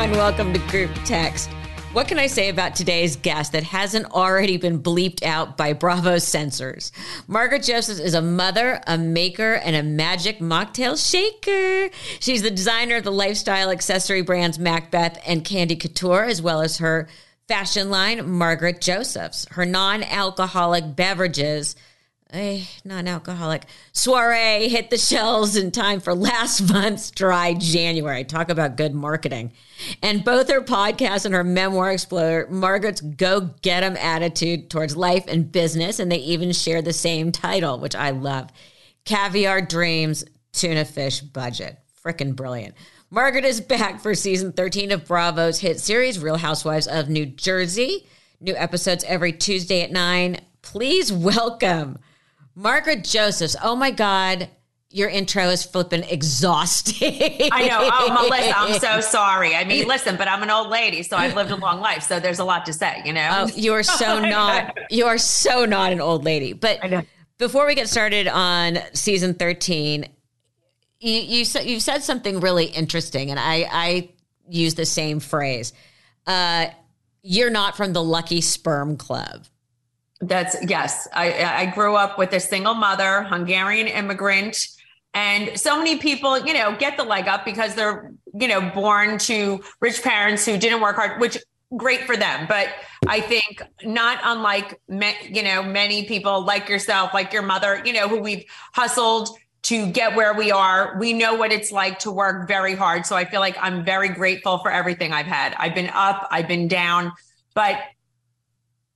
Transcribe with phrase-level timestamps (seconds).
[0.00, 1.50] Everyone, welcome to Group Text.
[1.92, 6.26] What can I say about today's guest that hasn't already been bleeped out by Bravo's
[6.26, 6.90] censors?
[7.28, 11.94] Margaret Josephs is a mother, a maker, and a magic mocktail shaker.
[12.18, 16.78] She's the designer of the lifestyle accessory brands Macbeth and Candy Couture, as well as
[16.78, 17.06] her
[17.46, 19.46] fashion line, Margaret Josephs.
[19.50, 21.76] Her non alcoholic beverages
[22.34, 28.24] a non-alcoholic soiree hit the shelves in time for last month's dry January.
[28.24, 29.52] Talk about good marketing.
[30.02, 35.24] And both her podcast and her memoir explore Margaret's go get 'em attitude towards life
[35.28, 38.50] and business, and they even share the same title, which I love.
[39.04, 41.78] Caviar Dreams, Tuna Fish Budget.
[42.04, 42.74] Freaking brilliant.
[43.10, 48.06] Margaret is back for season 13 of Bravo's hit series, Real Housewives of New Jersey.
[48.40, 50.38] New episodes every Tuesday at 9.
[50.62, 51.98] Please welcome
[52.54, 53.56] Margaret Josephs.
[53.62, 54.48] Oh my God.
[54.92, 57.12] Your intro is flipping exhausting.
[57.52, 57.88] I know.
[57.92, 59.54] Oh, Melissa, I'm so sorry.
[59.54, 62.02] I mean, listen, but I'm an old lady, so I've lived a long life.
[62.02, 63.28] So there's a lot to say, you know?
[63.32, 66.54] Oh, you are so not, you are so not an old lady.
[66.54, 67.06] But
[67.38, 70.08] before we get started on season 13,
[70.98, 74.10] you, you said, you said something really interesting, and I, I
[74.48, 75.72] use the same phrase.
[76.26, 76.66] Uh,
[77.22, 79.44] you're not from the lucky sperm club.
[80.20, 81.08] That's yes.
[81.12, 84.68] I, I grew up with a single mother, Hungarian immigrant.
[85.14, 89.18] And so many people, you know, get the leg up because they're, you know, born
[89.18, 91.38] to rich parents who didn't work hard, which
[91.76, 92.46] great for them.
[92.48, 92.68] But
[93.06, 98.08] I think not unlike, you know, many people like yourself, like your mother, you know,
[98.08, 98.44] who we've
[98.74, 99.30] hustled
[99.62, 100.96] to get where we are.
[100.98, 103.06] We know what it's like to work very hard.
[103.06, 105.54] So I feel like I'm very grateful for everything I've had.
[105.58, 107.12] I've been up, I've been down,
[107.54, 107.78] but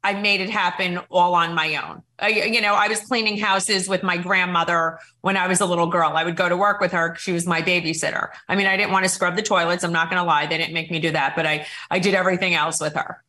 [0.04, 2.02] I made it happen all on my own.
[2.18, 5.86] I, you know, I was cleaning houses with my grandmother when I was a little
[5.86, 6.12] girl.
[6.14, 7.16] I would go to work with her.
[7.16, 8.28] She was my babysitter.
[8.48, 9.82] I mean, I didn't want to scrub the toilets.
[9.82, 10.46] I'm not going to lie.
[10.46, 13.24] They didn't make me do that, but I, I did everything else with her.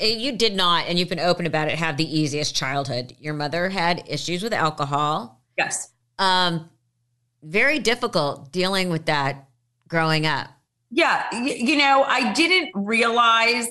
[0.00, 3.16] You did not, and you've been open about it, have the easiest childhood.
[3.18, 5.42] Your mother had issues with alcohol.
[5.58, 5.90] Yes.
[6.16, 6.70] Um,
[7.42, 9.48] very difficult dealing with that
[9.88, 10.48] growing up.
[10.90, 11.26] Yeah.
[11.34, 13.66] You know, I didn't realize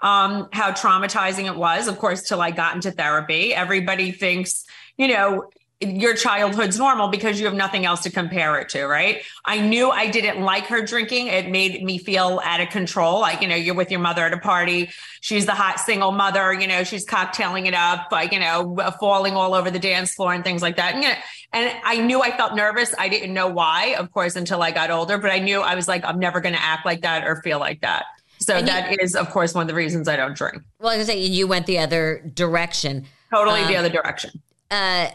[0.00, 3.54] um, how traumatizing it was, of course, till I got into therapy.
[3.54, 4.64] Everybody thinks,
[4.96, 5.50] you know,
[5.80, 9.22] your childhood's normal because you have nothing else to compare it to, right?
[9.44, 11.26] I knew I didn't like her drinking.
[11.26, 13.20] It made me feel out of control.
[13.20, 14.90] Like, you know, you're with your mother at a party.
[15.20, 19.34] She's the hot single mother, you know, she's cocktailing it up, like, you know, falling
[19.34, 20.94] all over the dance floor and things like that.
[20.94, 21.16] And, you know,
[21.52, 22.94] and I knew I felt nervous.
[22.98, 25.88] I didn't know why, of course, until I got older, but I knew I was
[25.88, 28.04] like, I'm never going to act like that or feel like that.
[28.44, 30.62] So and that you, is, of course, one of the reasons I don't drink.
[30.78, 33.06] Well, I was going to say you went the other direction.
[33.34, 34.42] Totally um, the other direction.
[34.70, 35.08] Uh,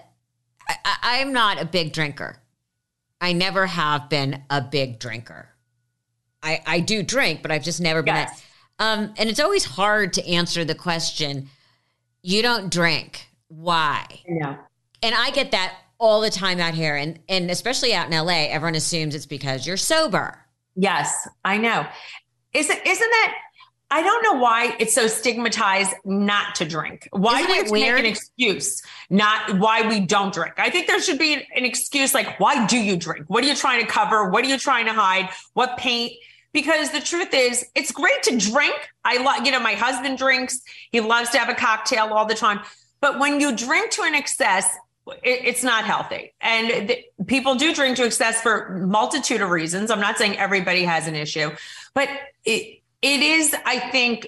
[1.03, 2.37] I, am not a big drinker.
[3.21, 5.47] I never have been a big drinker.
[6.41, 8.15] I, I do drink, but I've just never been.
[8.15, 8.43] Yes.
[8.79, 11.49] A, um, and it's always hard to answer the question.
[12.23, 13.27] You don't drink.
[13.49, 14.05] Why?
[14.27, 14.57] Yeah.
[15.03, 18.47] And I get that all the time out here, and and especially out in LA,
[18.49, 20.39] everyone assumes it's because you're sober.
[20.75, 21.85] Yes, I know.
[22.53, 23.35] Isn't isn't that
[23.91, 27.07] I don't know why it's so stigmatized not to drink.
[27.11, 30.53] Why Isn't do we make an excuse not why we don't drink?
[30.57, 33.25] I think there should be an, excuse like, why do you drink?
[33.27, 34.29] What are you trying to cover?
[34.29, 35.29] What are you trying to hide?
[35.53, 36.13] What paint?
[36.53, 38.75] Because the truth is, it's great to drink.
[39.03, 40.61] I love, you know, my husband drinks.
[40.91, 42.59] He loves to have a cocktail all the time.
[43.01, 44.67] But when you drink to an excess,
[45.23, 46.33] it's not healthy.
[46.41, 49.91] And the, people do drink to excess for multitude of reasons.
[49.91, 51.51] I'm not saying everybody has an issue,
[51.93, 52.09] but
[52.45, 54.27] it, it is, I think,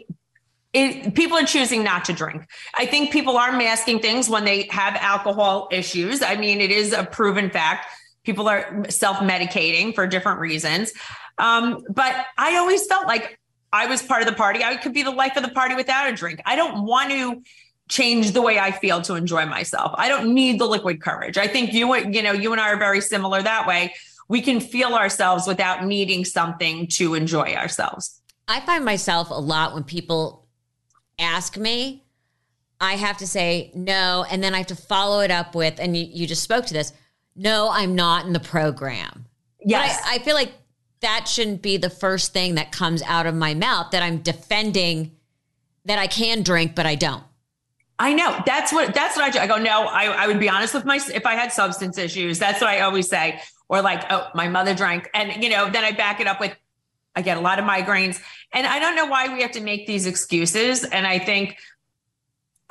[0.73, 2.47] it, people are choosing not to drink.
[2.77, 6.21] I think people are masking things when they have alcohol issues.
[6.21, 7.87] I mean, it is a proven fact.
[8.23, 10.93] People are self medicating for different reasons.
[11.37, 13.39] Um, but I always felt like
[13.73, 14.63] I was part of the party.
[14.63, 16.41] I could be the life of the party without a drink.
[16.45, 17.41] I don't want to
[17.89, 19.93] change the way I feel to enjoy myself.
[19.95, 21.37] I don't need the liquid courage.
[21.37, 23.93] I think you, you know, you and I are very similar that way.
[24.29, 28.21] We can feel ourselves without needing something to enjoy ourselves.
[28.47, 30.47] I find myself a lot when people
[31.19, 32.05] ask me,
[32.79, 35.95] I have to say no, and then I have to follow it up with, and
[35.95, 36.93] you, you just spoke to this.
[37.35, 39.25] No, I'm not in the program.
[39.63, 40.01] Yes.
[40.05, 40.53] I, I feel like
[41.01, 45.11] that shouldn't be the first thing that comes out of my mouth that I'm defending
[45.85, 47.23] that I can drink, but I don't.
[48.01, 48.41] I know.
[48.47, 49.37] That's what that's what I do.
[49.37, 52.39] I go, no, I, I would be honest with my if I had substance issues,
[52.39, 53.39] that's what I always say.
[53.69, 55.07] Or like, oh, my mother drank.
[55.13, 56.55] And you know, then I back it up with
[57.15, 58.19] I get a lot of migraines.
[58.53, 60.83] And I don't know why we have to make these excuses.
[60.83, 61.57] And I think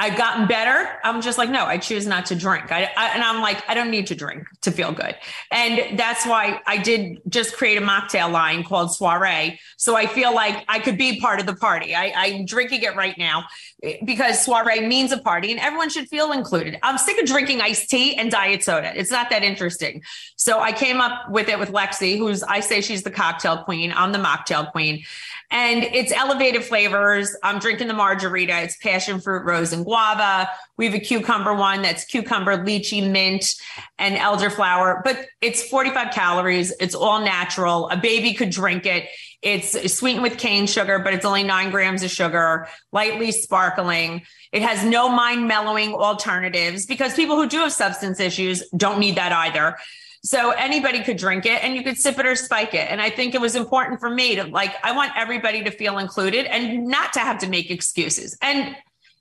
[0.01, 0.89] I've gotten better.
[1.05, 2.73] I'm just like, no, I choose not to drink.
[2.73, 5.15] I, I, and I'm like, I don't need to drink to feel good.
[5.51, 9.61] And that's why I did just create a mocktail line called Soiree.
[9.77, 11.95] So I feel like I could be part of the party.
[11.95, 13.45] I, I'm drinking it right now
[13.83, 16.79] eh, because soiree means a party and everyone should feel included.
[16.83, 18.99] I'm sick of drinking iced tea and diet soda.
[18.99, 20.03] It's not that interesting.
[20.37, 23.93] So I came up with it with Lexi, who's, I say she's the cocktail queen.
[23.95, 25.05] I'm the mocktail queen
[25.51, 27.37] and it's elevated flavors.
[27.43, 28.63] I'm drinking the margarita.
[28.63, 30.49] It's passion fruit, rose, and guava.
[30.77, 33.55] We have a cucumber one that's cucumber, lychee, mint,
[33.99, 36.73] and elderflower, but it's 45 calories.
[36.81, 37.89] It's all natural.
[37.91, 39.09] A baby could drink it.
[39.43, 44.23] It's sweetened with cane sugar, but it's only nine grams of sugar, lightly sparkling.
[44.53, 49.17] It has no mind mellowing alternatives because people who do have substance issues don't need
[49.17, 49.77] that either.
[50.23, 52.91] So anybody could drink it and you could sip it or spike it.
[52.91, 55.99] And I think it was important for me to like, I want everybody to feel
[55.99, 58.37] included and not to have to make excuses.
[58.43, 58.77] And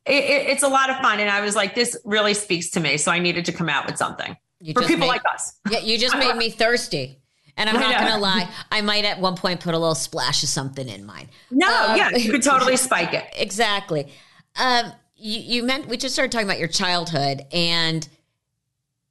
[0.06, 1.20] it, it, it's a lot of fun.
[1.20, 2.98] And I was like, this really speaks to me.
[2.98, 5.58] So I needed to come out with something you for people made, like us.
[5.70, 7.22] Yeah, you just made me thirsty.
[7.56, 10.44] And I'm not going to lie, I might at one point put a little splash
[10.44, 11.30] of something in mine.
[11.52, 13.26] No, um, yeah, you could totally spike it.
[13.36, 14.12] Exactly.
[14.58, 18.08] Um, you, you meant we just started talking about your childhood and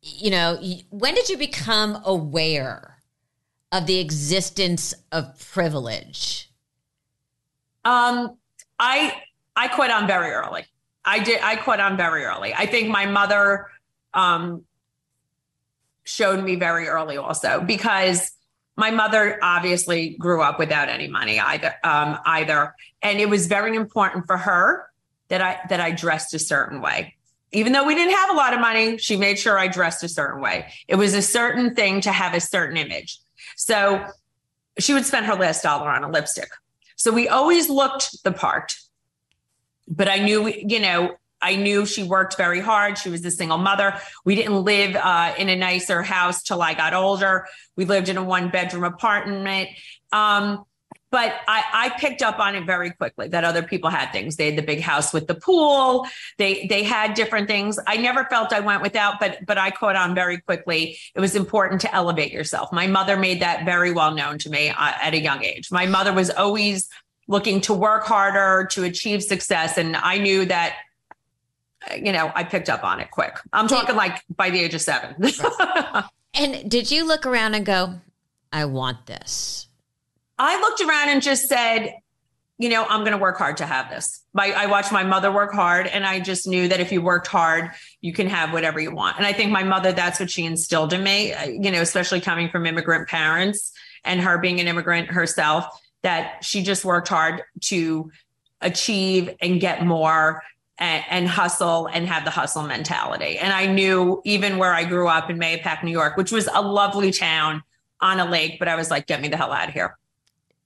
[0.03, 0.59] you know,
[0.91, 2.99] when did you become aware
[3.73, 6.51] of the existence of privilege?
[7.85, 8.37] Um,
[8.79, 9.15] I
[9.57, 10.65] I quit on very early.
[11.05, 11.41] I did.
[11.43, 12.55] I quit on very early.
[12.55, 13.67] I think my mother
[14.15, 14.65] um,
[16.09, 18.33] showed me very early also because
[18.77, 23.77] my mother obviously grew up without any money either um, either and it was very
[23.77, 24.87] important for her
[25.29, 27.15] that i that i dressed a certain way
[27.53, 30.09] even though we didn't have a lot of money, she made sure I dressed a
[30.09, 30.73] certain way.
[30.87, 33.19] It was a certain thing to have a certain image.
[33.57, 34.05] So
[34.79, 36.51] she would spend her last dollar on a lipstick.
[36.97, 38.75] So we always looked the part.
[39.87, 42.99] But I knew, you know, I knew she worked very hard.
[42.99, 43.99] She was a single mother.
[44.25, 47.47] We didn't live uh, in a nicer house till I got older.
[47.77, 49.69] We lived in a one bedroom apartment.
[50.13, 50.65] Um,
[51.11, 54.37] but I, I, picked up on it very quickly that other people had things.
[54.37, 56.07] They had the big house with the pool.
[56.37, 57.79] They they had different things.
[57.87, 60.99] I never felt I went without, but but I caught on very quickly.
[61.15, 62.73] It was important to elevate yourself.
[62.73, 65.71] My mother made that very well known to me uh, at a young age.
[65.71, 66.89] My mother was always
[67.27, 70.77] looking to work harder to achieve success, and I knew that.
[71.97, 73.39] You know, I picked up on it quick.
[73.53, 75.15] I'm talking like by the age of seven.
[76.35, 78.01] and did you look around and go,
[78.53, 79.68] "I want this"?
[80.39, 81.95] I looked around and just said,
[82.59, 84.25] you know, I'm going to work hard to have this.
[84.33, 87.29] My, I watched my mother work hard, and I just knew that if you worked
[87.29, 87.71] hard,
[88.01, 89.17] you can have whatever you want.
[89.17, 92.21] And I think my mother, that's what she instilled in me, uh, you know, especially
[92.21, 93.73] coming from immigrant parents
[94.05, 95.67] and her being an immigrant herself,
[96.03, 98.11] that she just worked hard to
[98.61, 100.43] achieve and get more
[100.79, 103.39] and, and, hustle and have the hustle mentality.
[103.39, 106.61] And I knew even where I grew up in Mahopac, New York, which was a
[106.61, 107.63] lovely town
[108.01, 109.97] on a lake, but I was like, get me the hell out of here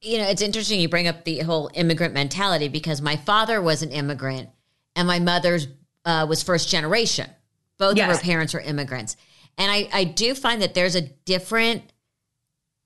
[0.03, 3.83] you know, it's interesting you bring up the whole immigrant mentality because my father was
[3.83, 4.51] an immigrant
[4.97, 5.69] and my mother's
[6.05, 7.31] uh, was first generation.
[7.79, 8.11] Both yes.
[8.11, 9.17] of her parents were immigrants.
[9.57, 11.85] And I, I do find that there's a different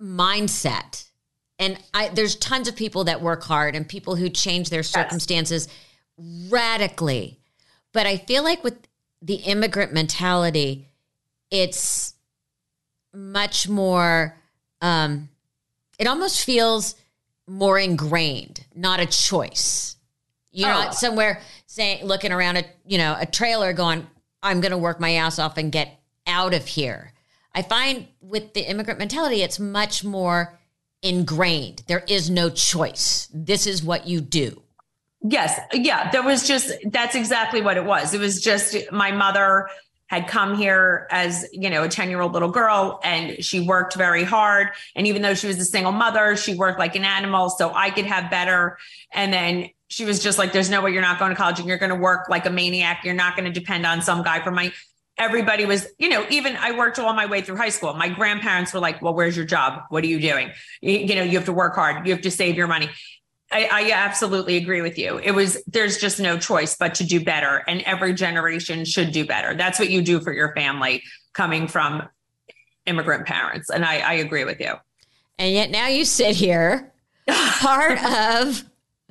[0.01, 1.05] mindset.
[1.59, 5.69] And I, there's tons of people that work hard and people who change their circumstances
[6.19, 6.51] yes.
[6.51, 7.41] radically.
[7.93, 8.77] But I feel like with
[9.23, 10.89] the immigrant mentality,
[11.51, 12.15] it's
[13.15, 14.37] much more,
[14.83, 15.31] um,
[15.99, 16.95] it almost feels
[17.47, 19.97] more ingrained, not a choice.
[20.51, 20.75] You're oh.
[20.75, 24.07] not somewhere saying, looking around a, you know, a trailer going,
[24.43, 27.13] I'm going to work my ass off and get out of here.
[27.55, 30.59] I find with the immigrant mentality, it's much more
[31.03, 31.83] ingrained.
[31.87, 33.29] There is no choice.
[33.33, 34.63] This is what you do.
[35.23, 35.59] Yes.
[35.73, 36.11] Yeah.
[36.11, 38.15] There was just, that's exactly what it was.
[38.15, 39.69] It was just my mother
[40.09, 43.95] had come here as you know a 10 year old little girl and she worked
[43.95, 44.69] very hard.
[44.95, 47.91] And even though she was a single mother she worked like an animal so i
[47.91, 48.79] could have better.
[49.13, 51.69] And then she was just like there's no way you're not going to college and
[51.69, 53.05] you're going to work like a maniac.
[53.05, 54.73] You're not going to depend on some guy for my
[55.19, 57.95] everybody was you know even i worked all my way through high school.
[57.95, 59.83] My grandparents were like well where's your job?
[59.89, 60.51] What are you doing?
[60.81, 62.07] You, you know you have to work hard.
[62.07, 62.91] You have to save your money
[63.53, 65.19] I, I, absolutely agree with you.
[65.19, 69.25] It was there's just no choice but to do better, and every generation should do
[69.25, 69.55] better.
[69.55, 72.09] That's what you do for your family coming from
[72.87, 74.75] immigrant parents, and I, I agree with you.
[75.39, 76.93] And yet now you sit here,
[77.29, 78.65] part of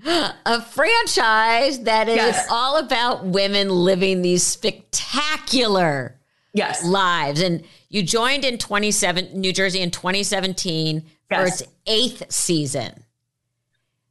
[0.03, 2.47] a franchise that is yes.
[2.49, 6.15] all about women living these spectacular
[6.53, 6.83] yes.
[6.83, 7.41] lives.
[7.41, 11.05] And you joined in 27 New Jersey in 2017 yes.
[11.29, 13.04] for its eighth season.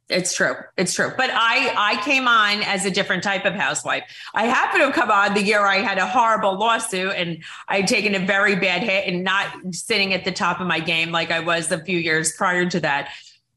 [0.07, 0.55] It's true.
[0.77, 1.11] It's true.
[1.17, 4.03] But I I came on as a different type of housewife.
[4.35, 7.87] I happened to come on the year I had a horrible lawsuit and I had
[7.87, 11.31] taken a very bad hit and not sitting at the top of my game like
[11.31, 13.09] I was a few years prior to that.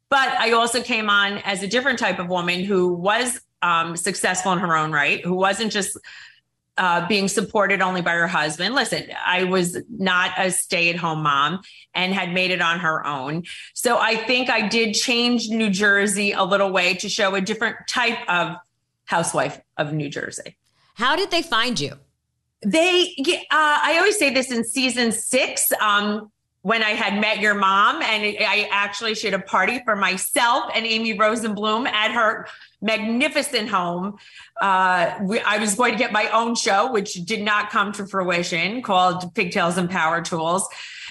[0.09, 4.53] But I also came on as a different type of woman who was um, successful
[4.53, 5.99] in her own right, who wasn't just
[6.79, 8.75] uh, being supported only by her husband.
[8.75, 11.61] Listen, I was not a stay at home mom
[11.95, 13.43] and had made it on her own.
[13.75, 17.77] So I think I did change New Jersey a little way to show a different
[17.89, 18.57] type of
[19.05, 20.57] housewife of New Jersey.
[20.95, 21.95] How did they find you?
[22.65, 25.71] They, uh, I always say this in season six.
[25.81, 26.31] Um,
[26.63, 30.71] when I had met your mom, and I actually she had a party for myself
[30.75, 32.47] and Amy Rosenblum at her
[32.83, 34.17] magnificent home.
[34.61, 38.07] Uh, we, I was going to get my own show, which did not come to
[38.07, 40.69] fruition, called Pigtails and Power Tools.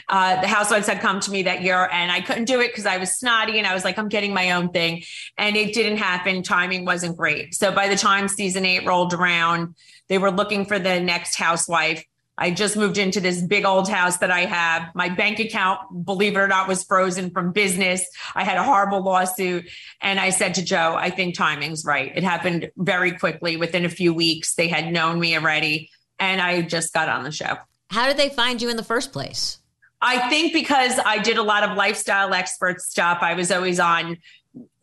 [0.10, 2.86] Uh, the housewives had come to me that year and I couldn't do it because
[2.86, 5.04] I was snotty and I was like, I'm getting my own thing.
[5.38, 6.44] And it didn't happen.
[6.44, 7.54] Timing wasn't great.
[7.54, 9.76] So by the time season eight rolled around,
[10.08, 12.06] they were looking for the next housewife.
[12.38, 14.94] I just moved into this big old house that I have.
[14.94, 18.08] My bank account, believe it or not, was frozen from business.
[18.36, 19.68] I had a horrible lawsuit.
[20.02, 22.12] And I said to Joe, I think timing's right.
[22.16, 24.54] It happened very quickly within a few weeks.
[24.54, 25.90] They had known me already.
[26.20, 27.58] And I just got on the show.
[27.90, 29.60] How did they find you in the first place?
[30.02, 33.20] I think because I did a lot of lifestyle expert stuff.
[33.22, 34.18] I was always on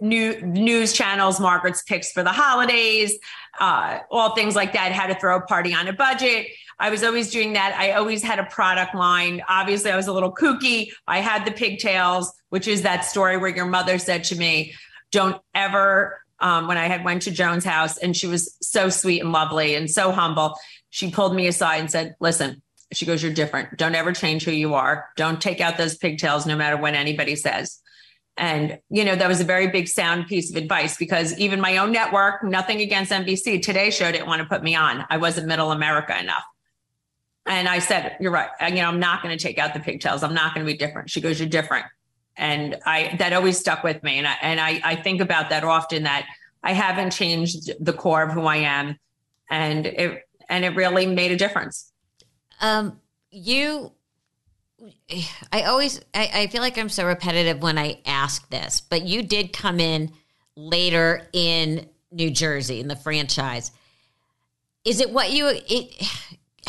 [0.01, 3.17] new news channels, Margaret's picks for the holidays,
[3.61, 4.93] uh, all things like that.
[4.93, 6.49] How to throw a party on a budget.
[6.79, 7.75] I was always doing that.
[7.79, 9.43] I always had a product line.
[9.49, 10.91] Obviously, I was a little kooky.
[11.07, 14.75] I had the pigtails, which is that story where your mother said to me,
[15.11, 19.23] "Don't ever." Um, when I had went to Joan's house, and she was so sweet
[19.23, 20.59] and lovely and so humble,
[20.91, 22.61] she pulled me aside and said, "Listen."
[22.93, 23.77] She goes, "You're different.
[23.77, 25.07] Don't ever change who you are.
[25.17, 27.81] Don't take out those pigtails, no matter what anybody says."
[28.37, 31.77] And, you know, that was a very big sound piece of advice because even my
[31.77, 35.05] own network, nothing against NBC, Today Show didn't want to put me on.
[35.09, 36.43] I wasn't middle America enough.
[37.47, 38.49] And I said, You're right.
[38.69, 40.23] you know, I'm not going to take out the pigtails.
[40.23, 41.11] I'm not going to be different.
[41.11, 41.87] She goes, You're different.
[42.37, 44.19] And I that always stuck with me.
[44.19, 46.27] And I and I, I think about that often that
[46.63, 48.99] I haven't changed the core of who I am.
[49.51, 51.93] And it and it really made a difference.
[52.61, 52.99] Um
[53.31, 53.93] you
[55.53, 59.23] I always I, I feel like I'm so repetitive when I ask this, but you
[59.23, 60.13] did come in
[60.57, 63.71] later in New Jersey in the franchise.
[64.85, 66.07] Is it what you it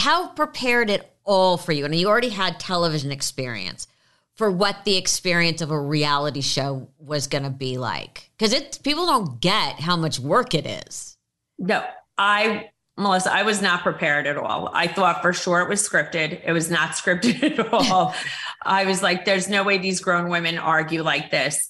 [0.06, 1.84] how prepared it all for you?
[1.84, 3.88] And you already had television experience
[4.36, 8.78] for what the experience of a reality show was going to be like because it
[8.84, 11.18] people don't get how much work it is.
[11.58, 11.84] No,
[12.20, 14.70] I Melissa, I was not prepared at all.
[14.72, 16.40] I thought for sure it was scripted.
[16.46, 18.14] It was not scripted at all.
[18.62, 21.68] I was like, there's no way these grown women argue like this.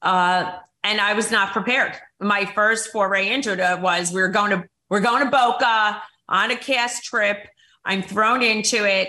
[0.00, 0.50] Uh,
[0.82, 1.92] and I was not prepared.
[2.20, 6.50] My first foray into it was we are going to we're going to Boca on
[6.50, 7.48] a cast trip.
[7.86, 9.08] I'm thrown into it.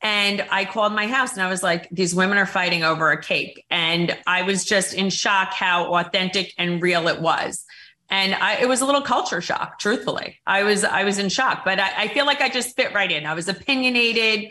[0.00, 3.20] And I called my house and I was like, these women are fighting over a
[3.20, 3.64] cake.
[3.70, 7.64] And I was just in shock how authentic and real it was.
[8.10, 10.38] And I, it was a little culture shock, truthfully.
[10.46, 13.10] I was I was in shock, but I, I feel like I just fit right
[13.10, 13.26] in.
[13.26, 14.50] I was opinionated.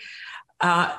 [0.60, 0.92] Uh,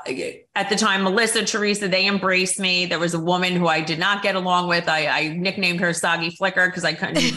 [0.55, 2.87] at the time, Melissa, Teresa, they embraced me.
[2.87, 4.89] There was a woman who I did not get along with.
[4.89, 7.35] I, I nicknamed her Soggy Flicker because I couldn't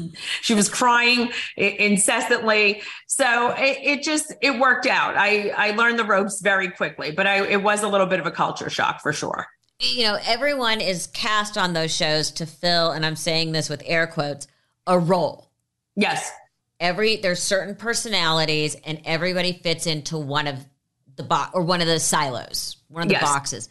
[0.40, 2.82] she was crying incessantly.
[3.06, 5.16] So it, it, just it worked out.
[5.16, 8.26] I I learned the ropes very quickly, but I it was a little bit of
[8.26, 9.46] a culture shock for sure.
[9.80, 13.82] You know, everyone is cast on those shows to fill, and I'm saying this with
[13.84, 14.46] air quotes,
[14.86, 15.50] a role.
[15.96, 16.30] Yes.
[16.78, 20.64] Every there's certain personalities, and everybody fits into one of
[21.16, 23.22] the box or one of the silos, one of the yes.
[23.22, 23.68] boxes.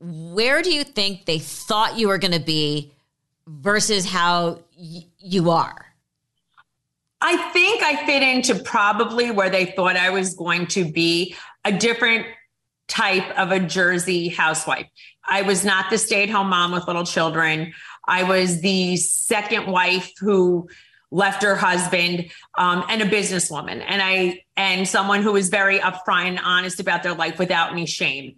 [0.00, 2.92] Where do you think they thought you were going to be
[3.46, 5.86] versus how y- you are?
[7.20, 11.34] I think I fit into probably where they thought I was going to be
[11.64, 12.26] a different
[12.86, 14.86] type of a Jersey housewife.
[15.26, 17.72] I was not the stay at home mom with little children.
[18.06, 20.68] I was the second wife who
[21.14, 26.24] left her husband um, and a businesswoman and i and someone who was very upfront
[26.24, 28.34] and honest about their life without any shame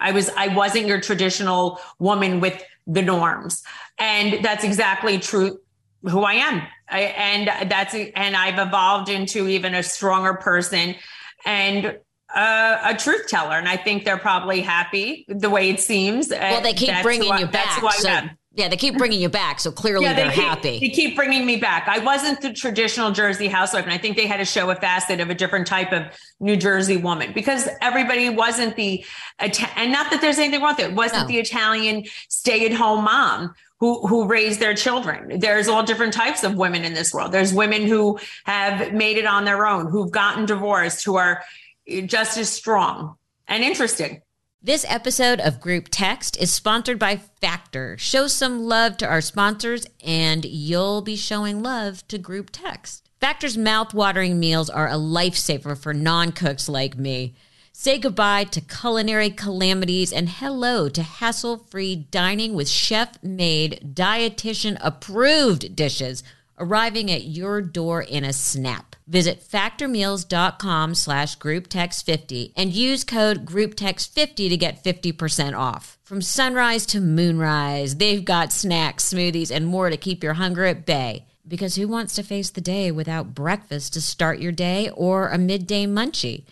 [0.00, 3.62] i was i wasn't your traditional woman with the norms
[3.98, 5.58] and that's exactly true
[6.04, 6.62] who I am.
[6.88, 10.94] I, and that's and I've evolved into even a stronger person.
[11.46, 11.98] And
[12.34, 16.30] uh, a truth teller, and I think they're probably happy the way it seems.
[16.30, 17.80] Well, they keep bringing you back.
[17.98, 18.22] So,
[18.56, 20.78] yeah, they keep bringing you back, so clearly yeah, they are happy.
[20.78, 21.88] They keep bringing me back.
[21.88, 25.18] I wasn't the traditional Jersey housewife, and I think they had to show a facet
[25.18, 26.04] of a different type of
[26.38, 29.04] New Jersey woman because everybody wasn't the
[29.40, 30.94] and not that there's anything wrong with it.
[30.94, 31.26] Wasn't no.
[31.26, 35.40] the Italian stay-at-home mom who who raise their children.
[35.40, 37.32] There's all different types of women in this world.
[37.32, 41.42] There's women who have made it on their own, who've gotten divorced, who are
[42.06, 43.16] just as strong
[43.48, 44.22] and interesting.
[44.66, 47.98] This episode of Group Text is sponsored by Factor.
[47.98, 53.06] Show some love to our sponsors, and you'll be showing love to Group Text.
[53.20, 57.34] Factor's mouth-watering meals are a lifesaver for non-cooks like me.
[57.74, 64.78] Say goodbye to culinary calamities and hello to hassle free dining with chef made, dietitian
[64.80, 66.22] approved dishes
[66.58, 68.96] arriving at your door in a snap.
[69.06, 75.98] Visit factormeals.com slash grouptext50 and use code grouptext50 to get 50% off.
[76.02, 80.86] From sunrise to moonrise, they've got snacks, smoothies, and more to keep your hunger at
[80.86, 81.26] bay.
[81.46, 85.36] Because who wants to face the day without breakfast to start your day or a
[85.36, 86.44] midday munchie?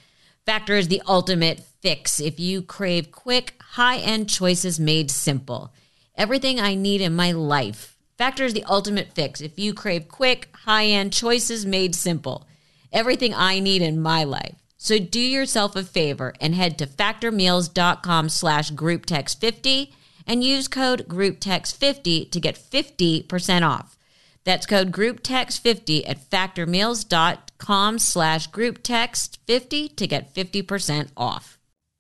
[0.45, 5.73] Factor is the ultimate fix if you crave quick, high end choices made simple.
[6.17, 7.92] Everything I need in my life.
[8.23, 12.47] Factor is the ultimate fix if you crave quick, high end choices made simple.
[12.93, 14.55] Everything I need in my life.
[14.77, 19.91] So do yourself a favor and head to factormeals.com slash grouptext50
[20.25, 23.99] and use code grouptext50 to get 50% off.
[24.45, 31.59] That's code grouptext50 at factormeals.com com slash group text 50 to get 50% off.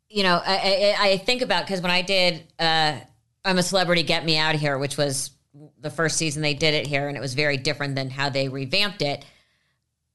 [0.09, 3.01] You know, I, I, I think about because when I did uh,
[3.45, 5.31] I'm a Celebrity Get Me Out of Here, which was
[5.83, 8.49] the first season they did it here, and it was very different than how they
[8.49, 9.25] revamped it.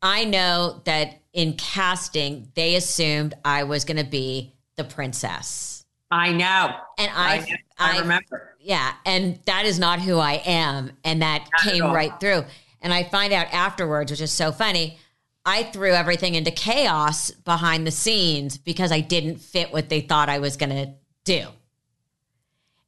[0.01, 5.85] I know that in casting, they assumed I was going to be the princess.
[6.09, 6.73] I know.
[6.97, 8.55] And I, I, I remember.
[8.59, 8.93] Yeah.
[9.05, 10.91] And that is not who I am.
[11.03, 12.45] And that not came right through.
[12.81, 14.99] And I find out afterwards, which is so funny.
[15.45, 20.29] I threw everything into chaos behind the scenes because I didn't fit what they thought
[20.29, 21.47] I was going to do.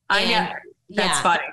[0.09, 0.49] I know.
[0.89, 1.21] That's yeah.
[1.21, 1.43] funny.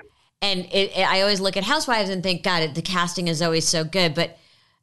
[0.42, 3.66] And it, it, I always look at Housewives and think, God, the casting is always
[3.66, 4.14] so good.
[4.14, 4.38] But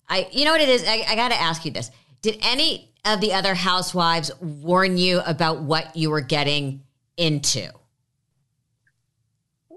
[0.10, 0.84] I, you know what it is?
[0.88, 5.22] I, I got to ask you this: Did any of the other Housewives warn you
[5.22, 6.84] about what you were getting
[7.18, 7.70] into?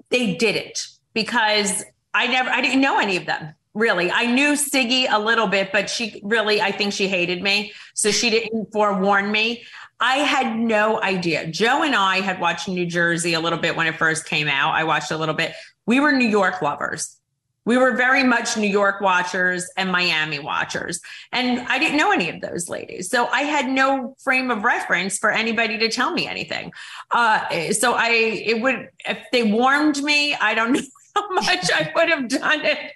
[0.08, 1.84] They didn't because
[2.14, 4.10] I never, I didn't know any of them really.
[4.10, 7.72] I knew Siggy a little bit, but she really, I think she hated me.
[7.94, 9.64] So she didn't forewarn me.
[10.00, 11.46] I had no idea.
[11.46, 14.74] Joe and I had watched New Jersey a little bit when it first came out.
[14.74, 15.54] I watched a little bit.
[15.86, 17.16] We were New York lovers.
[17.64, 21.00] We were very much New York watchers and Miami watchers.
[21.32, 23.10] And I didn't know any of those ladies.
[23.10, 26.72] So I had no frame of reference for anybody to tell me anything.
[27.10, 30.82] Uh, so I, it would, if they warned me, I don't know
[31.16, 32.92] how much I would have done it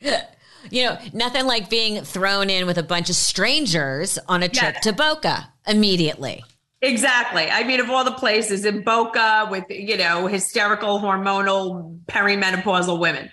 [0.74, 4.74] you know, nothing like being thrown in with a bunch of strangers on a trip
[4.74, 4.80] yeah.
[4.80, 6.44] to Boca immediately.
[6.82, 7.48] Exactly.
[7.48, 13.30] I mean, of all the places in Boca with, you know, hysterical, hormonal, perimenopausal women.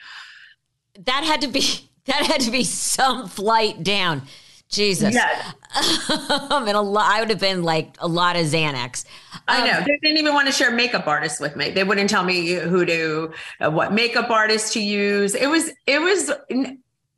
[0.99, 1.61] That had to be
[2.05, 4.21] that had to be some flight down.
[4.69, 5.13] Jesus.
[5.13, 5.51] Yeah.
[5.73, 9.03] I mean, a lot, I would have been like a lot of Xanax.
[9.33, 9.77] Um, I know.
[9.79, 11.71] Um, they didn't even want to share makeup artists with me.
[11.71, 15.35] They wouldn't tell me who to, uh, what makeup artist to use.
[15.35, 16.31] It was, it was,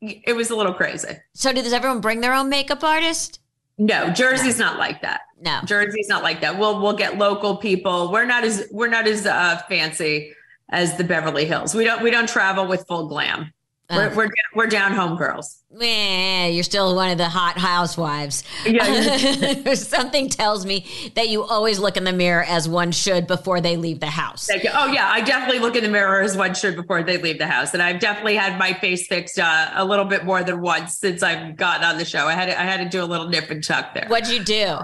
[0.03, 1.17] it was a little crazy.
[1.33, 3.39] So, does everyone bring their own makeup artist?
[3.77, 4.65] No, Jersey's no.
[4.65, 5.21] not like that.
[5.41, 6.57] No, Jersey's not like that.
[6.57, 8.11] We'll we'll get local people.
[8.11, 10.33] We're not as we're not as uh, fancy
[10.69, 11.73] as the Beverly Hills.
[11.73, 13.51] We don't we don't travel with full glam.
[13.89, 15.61] We're, we're, we're down home girls.
[15.75, 18.43] Yeah, you're still one of the hot housewives.
[18.65, 19.73] Yeah.
[19.73, 23.75] Something tells me that you always look in the mirror as one should before they
[23.75, 24.49] leave the house.
[24.51, 27.47] Oh yeah, I definitely look in the mirror as one should before they leave the
[27.47, 30.97] house, and I've definitely had my face fixed uh, a little bit more than once
[30.97, 32.27] since I've gotten on the show.
[32.27, 34.07] I had to, I had to do a little nip and tuck there.
[34.07, 34.79] What'd you do?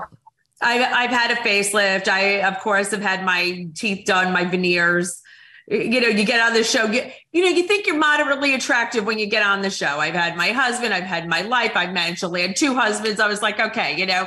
[0.61, 2.07] I've I've had a facelift.
[2.07, 5.21] I of course have had my teeth done, my veneers
[5.69, 9.05] you know, you get on the show, you, you know, you think you're moderately attractive
[9.05, 9.99] when you get on the show.
[9.99, 13.19] I've had my husband, I've had my life, I've managed to land two husbands.
[13.19, 14.25] I was like, okay, you know,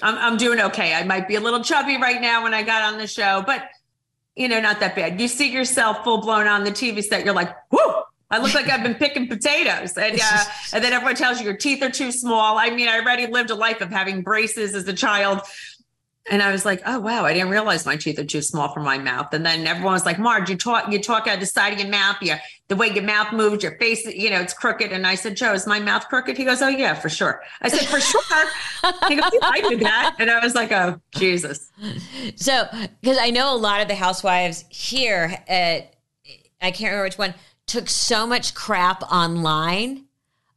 [0.00, 0.94] I'm, I'm doing okay.
[0.94, 3.68] I might be a little chubby right now when I got on the show, but
[4.36, 5.20] you know, not that bad.
[5.20, 8.68] You see yourself full blown on the TV set, you're like, whoo, I look like
[8.68, 9.96] I've been picking potatoes.
[9.96, 12.58] And, uh, and then everyone tells you your teeth are too small.
[12.58, 15.40] I mean, I already lived a life of having braces as a child
[16.30, 18.80] and I was like, oh wow, I didn't realize my teeth are too small for
[18.80, 19.32] my mouth.
[19.32, 21.88] And then everyone was like, Marge, you talk you talk out the side of your
[21.88, 22.34] mouth, you
[22.68, 24.90] the way your mouth moves, your face, you know, it's crooked.
[24.92, 26.36] And I said, Joe, is my mouth crooked?
[26.36, 27.42] He goes, Oh yeah, for sure.
[27.62, 28.22] I said, For sure.
[29.08, 30.16] he goes, I did that.
[30.18, 31.70] And I was like, Oh, Jesus.
[32.34, 32.66] So
[33.00, 35.94] because I know a lot of the housewives here at
[36.60, 37.34] I can't remember which one
[37.66, 40.06] took so much crap online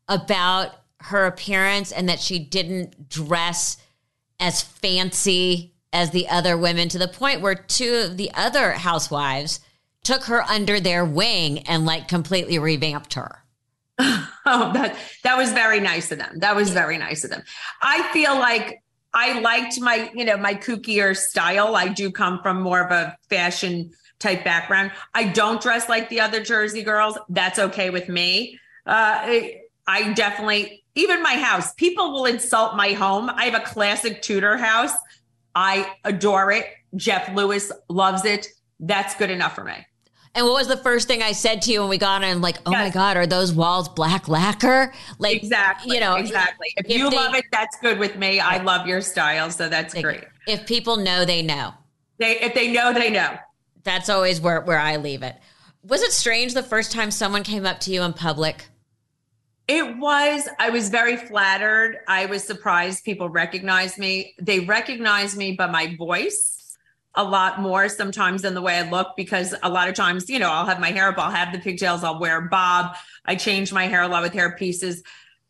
[0.08, 3.78] about her appearance and that she didn't dress
[4.40, 9.60] as fancy as the other women to the point where two of the other housewives
[10.04, 13.44] took her under their wing and like completely revamped her.
[14.00, 16.40] oh, that that was very nice of them.
[16.40, 17.44] That was very nice of them.
[17.82, 18.82] I feel like
[19.14, 21.76] I liked my, you know, my kookier style.
[21.76, 24.92] I do come from more of a fashion type background.
[25.14, 27.18] I don't dress like the other Jersey girls.
[27.28, 28.60] That's okay with me.
[28.86, 29.42] Uh,
[29.88, 33.30] I definitely even my house, people will insult my home.
[33.30, 34.94] I have a classic Tudor house.
[35.56, 36.66] I adore it.
[36.96, 38.48] Jeff Lewis loves it.
[38.80, 39.86] That's good enough for me.
[40.36, 42.40] And what was the first thing I said to you when we got in?
[42.40, 42.88] Like, oh yes.
[42.88, 44.94] my God, are those walls black lacquer?
[45.18, 45.96] Like, exactly.
[45.96, 46.72] You know, exactly.
[46.78, 48.40] If, if you they, love it, that's good with me.
[48.40, 49.50] I love your style.
[49.50, 50.26] So that's like, great.
[50.48, 51.74] If people know, they know.
[52.20, 53.38] They, if they know, they know.
[53.84, 55.36] That's always where, where I leave it.
[55.84, 58.68] Was it strange the first time someone came up to you in public?
[59.70, 62.00] It was, I was very flattered.
[62.08, 64.34] I was surprised people recognized me.
[64.42, 66.76] They recognized me by my voice
[67.14, 70.40] a lot more sometimes than the way I look because a lot of times, you
[70.40, 72.96] know, I'll have my hair up, I'll have the pigtails, I'll wear a bob.
[73.26, 75.04] I change my hair a lot with hair pieces.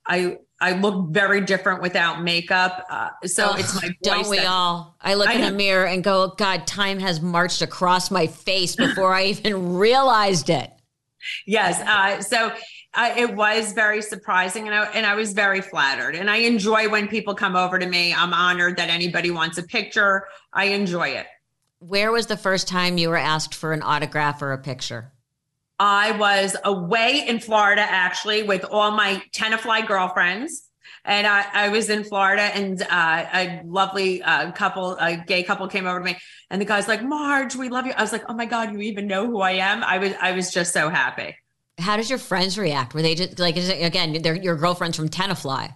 [0.06, 2.86] I I look very different without makeup.
[2.90, 3.98] Uh, so it's my voice.
[4.02, 4.98] Don't we that, all?
[5.00, 8.76] I look I in the mirror and go, God, time has marched across my face
[8.76, 10.70] before I even realized it.
[11.46, 11.80] Yes.
[11.80, 12.52] Uh, so
[12.94, 16.16] uh, it was very surprising and I, and I was very flattered.
[16.16, 18.14] And I enjoy when people come over to me.
[18.14, 20.28] I'm honored that anybody wants a picture.
[20.54, 21.28] I enjoy it.
[21.80, 25.14] Where was the first time you were asked for an autograph or a picture?
[25.78, 30.66] I was away in Florida actually with all my Tenafly girlfriends.
[31.06, 35.68] And I, I was in Florida and uh, a lovely uh, couple, a gay couple
[35.68, 36.18] came over to me
[36.50, 37.94] and the guy's like, Marge, we love you.
[37.96, 39.84] I was like, oh my God, you even know who I am.
[39.84, 41.36] I was, I was just so happy
[41.80, 42.94] how does your friends react?
[42.94, 44.22] Were they just like again?
[44.22, 45.74] They're your girlfriends from Tenafly.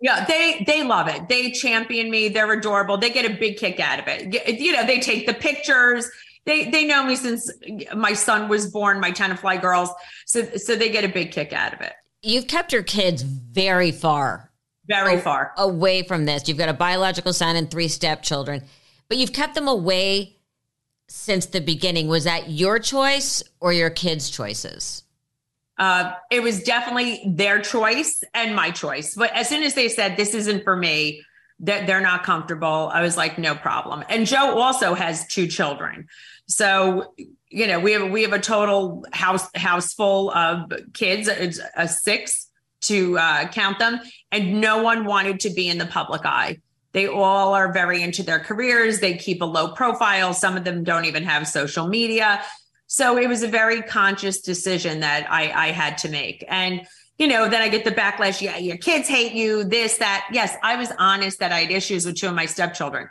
[0.00, 1.28] Yeah, they they love it.
[1.28, 2.28] They champion me.
[2.28, 2.98] They're adorable.
[2.98, 4.60] They get a big kick out of it.
[4.60, 6.10] You know, they take the pictures.
[6.44, 7.50] They they know me since
[7.94, 9.00] my son was born.
[9.00, 9.88] My Tenafly girls,
[10.26, 11.94] so so they get a big kick out of it.
[12.22, 14.50] You've kept your kids very far,
[14.86, 16.46] very far away from this.
[16.46, 18.64] You've got a biological son and three stepchildren,
[19.08, 20.36] but you've kept them away
[21.08, 22.08] since the beginning.
[22.08, 25.04] Was that your choice or your kids' choices?
[25.78, 29.14] Uh, it was definitely their choice and my choice.
[29.14, 31.22] But as soon as they said this isn't for me,
[31.60, 34.04] that they're not comfortable, I was like, no problem.
[34.08, 36.08] And Joe also has two children,
[36.46, 37.14] so
[37.48, 41.28] you know we have we have a total house house full of kids.
[41.28, 42.48] It's a six
[42.82, 46.58] to uh, count them, and no one wanted to be in the public eye.
[46.92, 49.00] They all are very into their careers.
[49.00, 50.32] They keep a low profile.
[50.32, 52.42] Some of them don't even have social media.
[52.86, 56.44] So it was a very conscious decision that I, I had to make.
[56.48, 56.86] And,
[57.18, 58.40] you know, then I get the backlash.
[58.40, 60.26] Yeah, your kids hate you, this, that.
[60.32, 63.08] Yes, I was honest that I had issues with two of my stepchildren.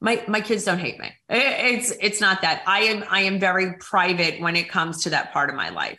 [0.00, 1.10] My my kids don't hate me.
[1.28, 2.62] It's it's not that.
[2.66, 5.98] I am I am very private when it comes to that part of my life.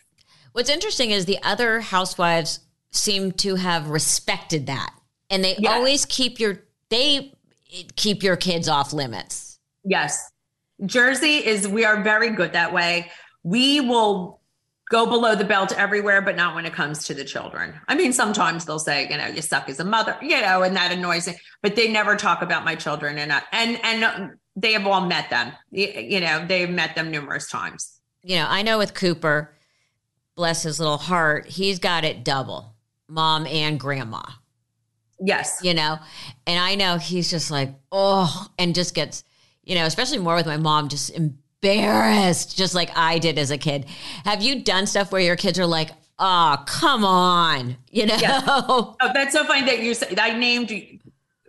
[0.54, 2.62] What's interesting is the other housewives
[2.92, 4.94] seem to have respected that.
[5.30, 7.34] And they always keep your they
[7.96, 9.60] keep your kids off limits.
[9.84, 10.32] Yes.
[10.86, 13.12] Jersey is, we are very good that way.
[13.44, 14.40] We will
[14.90, 17.76] go below the belt everywhere, but not when it comes to the children.
[17.88, 20.76] I mean, sometimes they'll say, you know, you suck as a mother, you know, and
[20.76, 23.18] that annoys me, but they never talk about my children.
[23.18, 28.00] And, and, and they have all met them, you know, they've met them numerous times.
[28.24, 29.56] You know, I know with Cooper,
[30.36, 32.76] bless his little heart, he's got it double
[33.08, 34.22] mom and grandma.
[35.20, 35.60] Yes.
[35.62, 36.00] You know,
[36.48, 39.24] and I know he's just like, oh, and just gets
[39.70, 43.58] you know, especially more with my mom, just embarrassed, just like I did as a
[43.58, 43.86] kid.
[44.26, 48.18] Have you done stuff where your kids are like, oh, come on, you know?
[48.20, 48.42] Yeah.
[48.46, 50.72] Oh, that's so funny that you said, I named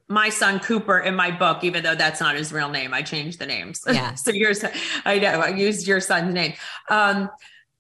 [0.07, 2.93] my son Cooper in my book, even though that's not his real name.
[2.93, 3.83] I changed the names.
[3.91, 4.15] Yeah.
[4.15, 4.63] so yours,
[5.07, 6.53] I know, I used your son's name.
[6.91, 7.31] Um,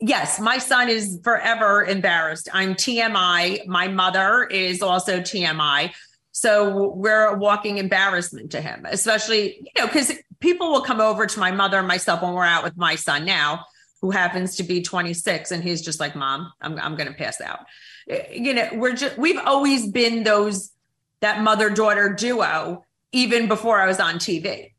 [0.00, 2.48] yes, my son is forever embarrassed.
[2.54, 3.66] I'm TMI.
[3.66, 5.92] My mother is also TMI.
[6.32, 11.26] So we're a walking embarrassment to him, especially, you know, because people will come over
[11.26, 13.64] to my mother and myself when we're out with my son now,
[14.00, 17.40] who happens to be 26, and he's just like, Mom, I'm, I'm going to pass
[17.40, 17.60] out.
[18.08, 20.72] Eh, you know, we're just, we've always been those,
[21.20, 24.72] that mother daughter duo, even before I was on TV.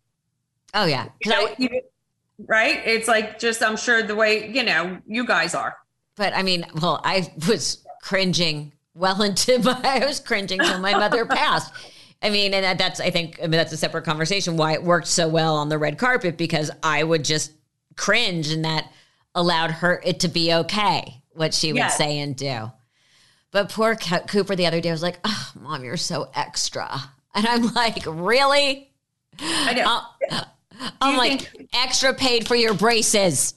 [0.73, 1.81] Oh yeah, you know, I,
[2.47, 2.81] right?
[2.85, 5.75] It's like just I'm sure the way you know you guys are.
[6.15, 9.79] But I mean, well, I was cringing well into my.
[9.83, 11.73] I was cringing till my mother passed.
[12.21, 15.07] I mean, and that's I think I mean that's a separate conversation why it worked
[15.07, 17.51] so well on the red carpet because I would just
[17.97, 18.91] cringe and that
[19.33, 21.97] allowed her it to be okay what she would yes.
[21.97, 22.71] say and do.
[23.51, 26.89] But poor Cooper the other day was like, "Oh, mom, you're so extra,"
[27.33, 28.91] and I'm like, "Really?"
[29.39, 30.01] I know.
[30.29, 30.43] Uh,
[31.01, 33.55] I'm like, think- extra paid for your braces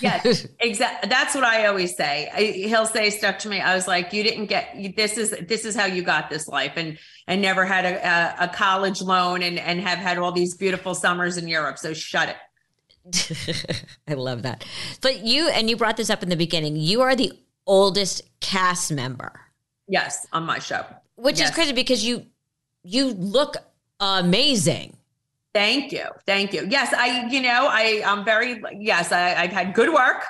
[0.00, 1.08] yes, exactly.
[1.08, 2.30] That's what I always say.
[2.32, 3.60] I, he'll say stuff to me.
[3.60, 6.48] I was like, "You didn't get you, this is this is how you got this
[6.48, 10.54] life, and and never had a, a, college loan, and and have had all these
[10.54, 11.78] beautiful summers in Europe.
[11.78, 14.64] So shut it." I love that.
[15.00, 16.76] But you and you brought this up in the beginning.
[16.76, 17.32] You are the
[17.66, 19.32] oldest cast member.
[19.88, 20.84] Yes, on my show.
[21.16, 21.48] Which yes.
[21.48, 22.26] is crazy because you
[22.82, 23.56] you look
[24.00, 24.96] amazing.
[25.56, 26.04] Thank you.
[26.26, 26.66] Thank you.
[26.68, 30.22] Yes, I, you know, I, I'm very, yes, I, have had good work.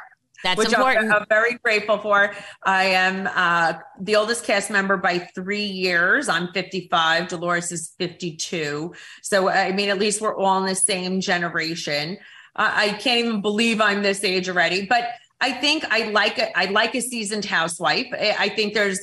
[0.46, 1.06] That's which important.
[1.12, 2.32] I'm, I'm, very grateful for.
[2.62, 6.28] I am uh, the oldest cast member by three years.
[6.28, 7.26] I'm 55.
[7.26, 8.94] Dolores is 52.
[9.22, 12.16] So, I mean, at least we're all in the same generation.
[12.54, 15.08] Uh, I can't even believe I'm this age already, but
[15.40, 16.52] I think I like it.
[16.54, 18.06] I like a seasoned housewife.
[18.12, 19.00] I think there's,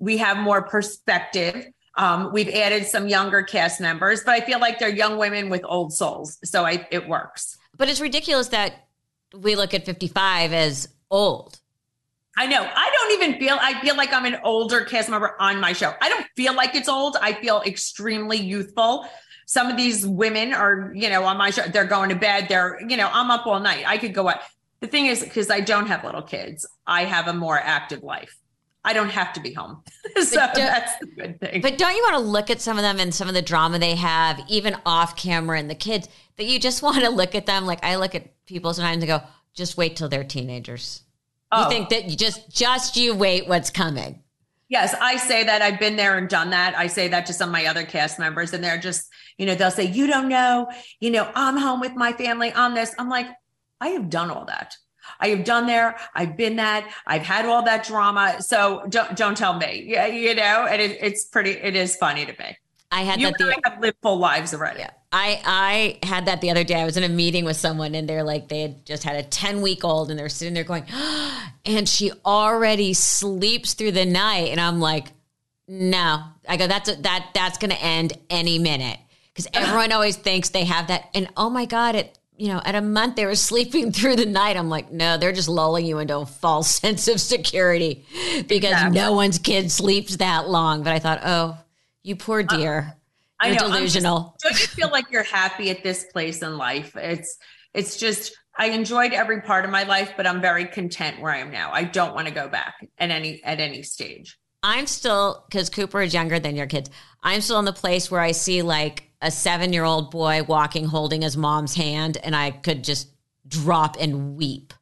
[0.00, 1.68] we have more perspective.
[1.96, 5.62] Um, we've added some younger cast members, but I feel like they're young women with
[5.64, 6.38] old souls.
[6.42, 7.56] So I, it works.
[7.76, 8.88] But it's ridiculous that
[9.38, 11.58] we look at 55 as old.
[12.36, 12.62] I know.
[12.62, 15.94] I don't even feel, I feel like I'm an older cast member on my show.
[16.00, 17.16] I don't feel like it's old.
[17.20, 19.06] I feel extremely youthful.
[19.46, 22.46] Some of these women are, you know, on my show, they're going to bed.
[22.48, 23.84] They're, you know, I'm up all night.
[23.86, 24.38] I could go out.
[24.80, 28.39] The thing is, because I don't have little kids, I have a more active life.
[28.84, 29.82] I don't have to be home.
[30.22, 31.60] so that's the good thing.
[31.60, 33.78] But don't you want to look at some of them and some of the drama
[33.78, 37.46] they have, even off camera and the kids, that you just want to look at
[37.46, 37.66] them?
[37.66, 39.22] Like I look at people sometimes and go,
[39.54, 41.02] just wait till they're teenagers.
[41.52, 41.64] Oh.
[41.64, 44.22] You think that you just just you wait what's coming.
[44.68, 45.62] Yes, I say that.
[45.62, 46.78] I've been there and done that.
[46.78, 49.56] I say that to some of my other cast members, and they're just, you know,
[49.56, 50.68] they'll say, You don't know,
[51.00, 52.94] you know, I'm home with my family on this.
[52.96, 53.26] I'm like,
[53.80, 54.76] I have done all that.
[55.20, 55.96] I have done there.
[56.14, 56.90] I've been that.
[57.06, 58.42] I've had all that drama.
[58.42, 59.84] So don't don't tell me.
[59.86, 61.52] Yeah, you know, and it, it's pretty.
[61.52, 62.56] It is funny to me.
[62.90, 63.38] I had you that.
[63.38, 64.80] The, have lived full lives already.
[64.80, 64.90] Yeah.
[65.12, 65.40] I
[66.02, 66.80] I had that the other day.
[66.80, 69.22] I was in a meeting with someone and they're like they had just had a
[69.22, 70.84] 10 week old and they're sitting there going,
[71.64, 74.48] and she already sleeps through the night.
[74.48, 75.08] And I'm like,
[75.68, 76.22] no.
[76.48, 78.98] I go, that's a, that that's gonna end any minute.
[79.34, 81.10] Because everyone always thinks they have that.
[81.14, 84.24] And oh my God, at you know, at a month they were sleeping through the
[84.24, 84.56] night.
[84.56, 88.06] I'm like, no, they're just lulling you into a false sense of security
[88.48, 88.98] because exactly.
[88.98, 90.82] no one's kid sleeps that long.
[90.82, 91.58] But I thought, oh,
[92.02, 92.96] you poor uh, dear.
[93.42, 94.36] Uh, you're delusional.
[94.42, 96.96] Just, don't you feel like you're happy at this place in life?
[96.96, 97.38] It's
[97.74, 101.38] it's just I enjoyed every part of my life, but I'm very content where I
[101.38, 101.70] am now.
[101.72, 104.38] I don't want to go back at any at any stage.
[104.62, 106.90] I'm still because Cooper is younger than your kids.
[107.22, 110.84] I'm still in the place where I see like a seven year old boy walking
[110.84, 113.08] holding his mom's hand, and I could just
[113.46, 114.74] drop and weep.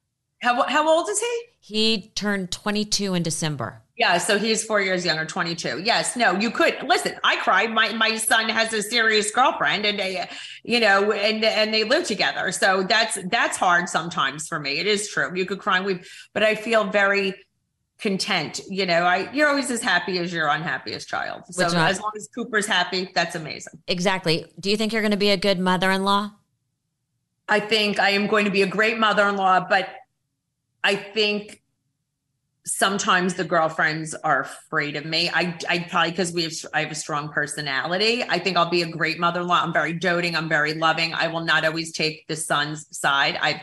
[0.42, 1.42] How, how old is he?
[1.60, 3.82] He turned 22 in December.
[3.96, 5.82] Yeah, so he's four years younger, 22.
[5.84, 7.16] Yes, no, you could listen.
[7.24, 7.72] I cried.
[7.72, 10.24] My my son has a serious girlfriend, and they,
[10.62, 12.52] you know, and and they live together.
[12.52, 14.78] So that's that's hard sometimes for me.
[14.78, 15.36] It is true.
[15.36, 17.34] You could cry, weep, but I feel very
[18.00, 18.60] content.
[18.68, 21.42] You know, I you're always as happy as your unhappiest child.
[21.50, 23.82] So Which as long as Cooper's happy, that's amazing.
[23.86, 24.46] Exactly.
[24.60, 26.30] Do you think you're going to be a good mother-in-law?
[27.48, 29.88] I think I am going to be a great mother-in-law, but
[30.84, 31.62] I think
[32.64, 35.30] sometimes the girlfriends are afraid of me.
[35.32, 38.22] I I probably because we have I have a strong personality.
[38.22, 39.62] I think I'll be a great mother-in-law.
[39.62, 40.36] I'm very doting.
[40.36, 41.14] I'm very loving.
[41.14, 43.38] I will not always take the son's side.
[43.40, 43.62] I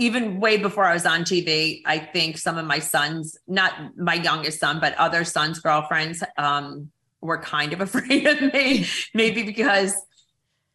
[0.00, 4.14] even way before I was on TV, I think some of my sons, not my
[4.14, 8.86] youngest son, but other sons' girlfriends, um, were kind of afraid of me.
[9.14, 9.94] maybe because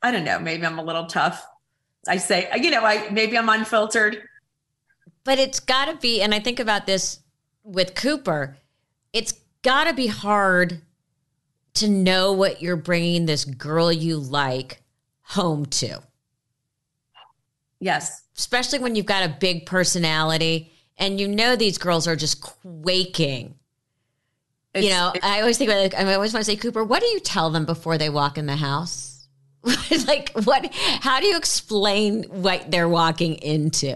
[0.01, 1.45] I don't know, maybe I'm a little tough.
[2.07, 4.21] I say, you know, I maybe I'm unfiltered.
[5.23, 7.19] But it's got to be, and I think about this
[7.63, 8.57] with Cooper,
[9.11, 9.33] it's
[9.63, 10.81] got to be hard
[11.73, 14.83] to know what you're bringing this girl you like
[15.23, 16.03] home to.
[17.85, 22.41] Yes especially when you've got a big personality and you know these girls are just
[22.41, 23.55] quaking.
[24.73, 27.01] It's, you know, I always think about like, I always want to say, Cooper, what
[27.01, 29.27] do you tell them before they walk in the house?
[30.07, 33.93] like, what, how do you explain what they're walking into?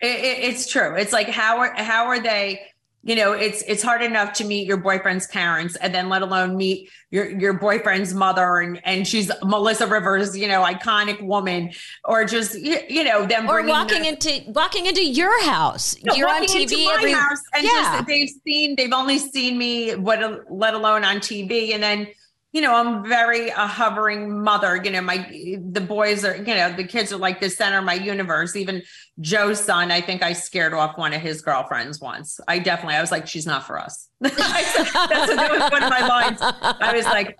[0.00, 0.96] It, it, it's true.
[0.96, 2.62] It's like, how are, how are they,
[3.06, 6.56] you know it's it's hard enough to meet your boyfriend's parents and then let alone
[6.56, 11.70] meet your your boyfriend's mother and and she's melissa rivers you know iconic woman
[12.04, 16.14] or just you, know them or walking the, into walking into your house you know,
[16.14, 17.70] you're on tv every house and yeah.
[17.70, 20.18] just they've seen they've only seen me what
[20.50, 22.08] let alone on tv and then
[22.52, 24.80] you know, I'm very a hovering mother.
[24.82, 25.18] You know, my
[25.62, 28.56] the boys are, you know, the kids are like the center of my universe.
[28.56, 28.82] Even
[29.20, 32.40] Joe's son, I think I scared off one of his girlfriends once.
[32.48, 34.08] I definitely, I was like, she's not for us.
[34.20, 36.38] That's that was one of my lines.
[36.40, 37.36] I was like,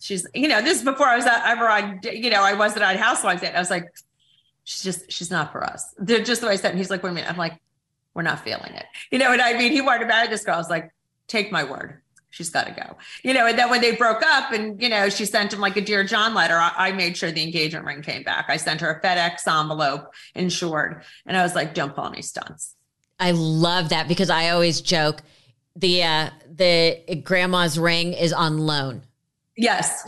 [0.00, 2.96] she's, you know, this is before I was ever on, you know, I wasn't on
[2.96, 3.54] Housewives yet.
[3.54, 3.92] I was like,
[4.62, 5.94] she's just, she's not for us.
[5.98, 6.70] They're just the way I said.
[6.70, 7.30] And he's like, wait a minute.
[7.30, 7.60] I'm like,
[8.14, 8.86] we're not feeling it.
[9.10, 9.72] You know what I mean?
[9.72, 10.54] He wanted to marry this girl.
[10.54, 10.90] I was like,
[11.26, 12.00] take my word
[12.34, 12.96] she's got to go.
[13.22, 15.76] You know, and then when they broke up and, you know, she sent him like
[15.76, 18.46] a Dear John letter, I, I, made sure the engagement ring came back.
[18.48, 21.02] I sent her a FedEx envelope insured.
[21.26, 22.74] And I was like, don't pull any stunts.
[23.20, 25.22] I love that because I always joke
[25.76, 29.02] the, uh, the grandma's ring is on loan.
[29.56, 30.02] Yes.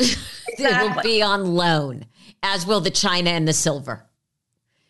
[0.48, 0.64] Exactly.
[0.64, 2.06] it will be on loan,
[2.42, 4.04] as will the china and the silver.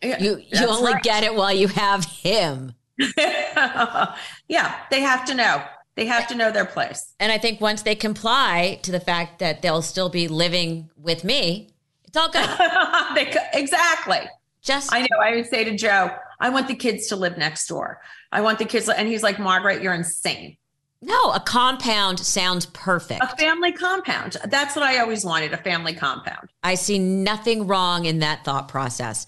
[0.02, 1.02] Yeah, you you only right.
[1.02, 2.74] get it while you have him.
[3.16, 5.62] yeah, they have to know.
[5.96, 7.14] They have to know their place.
[7.18, 11.24] And I think once they comply to the fact that they'll still be living with
[11.24, 11.70] me,
[12.04, 12.48] it's all good.
[13.14, 14.20] they, exactly.
[14.62, 15.18] Just I know.
[15.22, 18.00] I would say to Joe, I want the kids to live next door.
[18.30, 20.56] I want the kids, and he's like, Margaret, you're insane.
[21.00, 23.22] No, a compound sounds perfect.
[23.22, 24.36] A family compound.
[24.46, 26.48] That's what I always wanted a family compound.
[26.62, 29.26] I see nothing wrong in that thought process.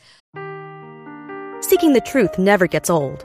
[1.60, 3.24] Seeking the truth never gets old.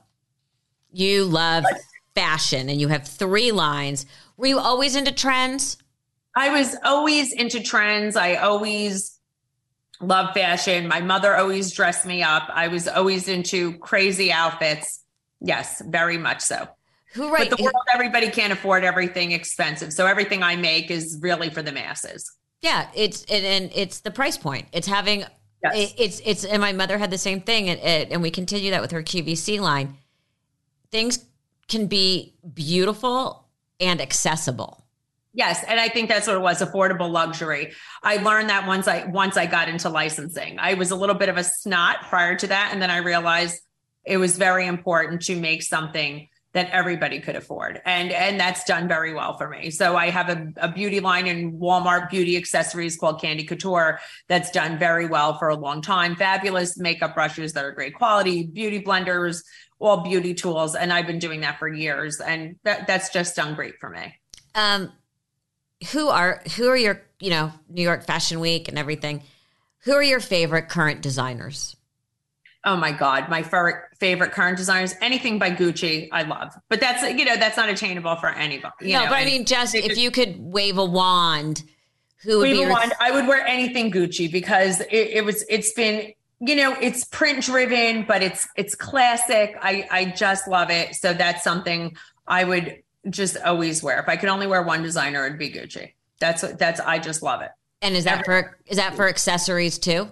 [0.91, 1.63] You love
[2.15, 4.05] fashion and you have three lines.
[4.37, 5.77] Were you always into trends?
[6.35, 8.15] I was always into trends.
[8.15, 9.19] I always
[9.99, 10.87] love fashion.
[10.87, 12.49] My mother always dressed me up.
[12.53, 15.03] I was always into crazy outfits.
[15.39, 16.67] Yes, very much so.
[17.13, 17.49] Who right?
[17.49, 19.91] But the world, everybody can't afford everything expensive.
[19.91, 22.31] So everything I make is really for the masses.
[22.61, 24.67] Yeah, it's it, and it's the price point.
[24.71, 25.25] It's having
[25.63, 25.75] yes.
[25.75, 28.81] it, it's it's and my mother had the same thing, and and we continue that
[28.81, 29.97] with her QVC line
[30.91, 31.25] things
[31.67, 33.47] can be beautiful
[33.79, 34.85] and accessible.
[35.33, 37.71] Yes, and I think that's what it was affordable luxury.
[38.03, 40.59] I learned that once I once I got into licensing.
[40.59, 43.61] I was a little bit of a snot prior to that and then I realized
[44.03, 47.81] it was very important to make something that everybody could afford.
[47.85, 49.71] And and that's done very well for me.
[49.71, 54.51] So I have a, a beauty line in Walmart beauty accessories called Candy Couture that's
[54.51, 56.17] done very well for a long time.
[56.17, 59.43] Fabulous makeup brushes that are great quality, beauty blenders,
[59.81, 60.75] all beauty tools.
[60.75, 62.19] And I've been doing that for years.
[62.19, 64.15] And that, that's just done great for me.
[64.55, 64.91] Um,
[65.91, 69.23] who are who are your, you know, New York Fashion Week and everything?
[69.83, 71.75] Who are your favorite current designers?
[72.63, 76.53] Oh my God, my favorite current designers, anything by Gucci, I love.
[76.69, 78.93] But that's you know that's not attainable for anybody.
[78.93, 79.09] no, know?
[79.09, 81.63] but I mean, just if you could wave a wand,
[82.23, 82.69] who would wave be your...
[82.69, 82.93] a wand?
[82.99, 87.43] I would wear anything Gucci because it, it was it's been you know it's print
[87.43, 89.55] driven but it's it's classic.
[89.61, 90.95] I i just love it.
[90.95, 91.95] So that's something
[92.27, 93.99] i would just always wear.
[93.99, 95.93] If i could only wear one designer it'd be gucci.
[96.19, 97.51] That's that's i just love it.
[97.81, 100.09] And is that for is that for accessories too?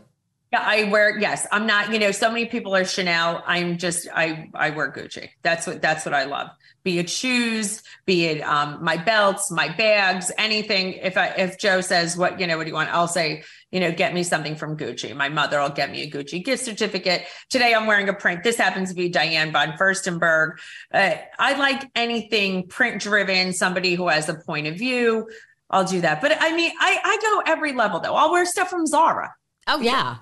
[0.53, 1.47] Yeah i wear yes.
[1.51, 3.43] I'm not you know so many people are chanel.
[3.45, 5.29] I'm just i i wear gucci.
[5.41, 6.49] That's what that's what i love
[6.89, 10.93] be it shoes, be it um, my belts, my bags, anything.
[10.93, 12.89] If I if Joe says what you know, what do you want?
[12.89, 15.15] I'll say you know, get me something from Gucci.
[15.15, 17.25] My mother will get me a Gucci gift certificate.
[17.51, 18.43] Today I'm wearing a print.
[18.43, 20.57] This happens to be Diane von Furstenberg.
[20.91, 23.53] Uh, I like anything print driven.
[23.53, 25.29] Somebody who has a point of view.
[25.69, 26.21] I'll do that.
[26.21, 28.15] But I mean, I I go every level though.
[28.15, 29.35] I'll wear stuff from Zara.
[29.67, 30.17] Oh yeah.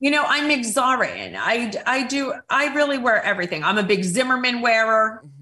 [0.00, 1.36] You know, I mix Zara in.
[1.36, 2.32] I I do.
[2.48, 3.62] I really wear everything.
[3.62, 5.22] I'm a big Zimmermann wearer.
[5.22, 5.41] Mm-hmm.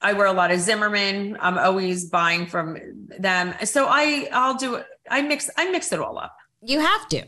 [0.00, 1.36] I wear a lot of Zimmermann.
[1.40, 2.78] I'm always buying from
[3.18, 3.54] them.
[3.64, 6.36] So I I'll do I mix I mix it all up.
[6.62, 7.24] You have to.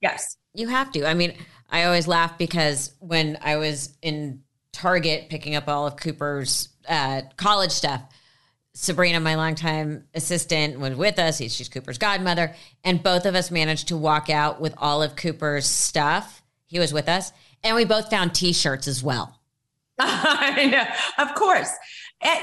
[0.00, 0.36] Yes.
[0.54, 1.06] You have to.
[1.06, 1.34] I mean,
[1.70, 7.22] I always laugh because when I was in Target picking up all of Cooper's uh,
[7.36, 8.02] college stuff,
[8.74, 11.38] Sabrina, my longtime assistant, was with us.
[11.38, 12.54] She's Cooper's godmother.
[12.84, 16.42] And both of us managed to walk out with all of Cooper's stuff.
[16.66, 17.32] He was with us.
[17.62, 19.38] And we both found t shirts as well.
[19.98, 21.70] I know, of course